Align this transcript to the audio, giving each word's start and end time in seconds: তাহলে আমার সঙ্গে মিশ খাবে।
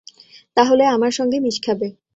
তাহলে 0.57 0.83
আমার 0.85 1.11
সঙ্গে 1.11 1.37
মিশ 1.39 1.57
খাবে। 1.65 1.87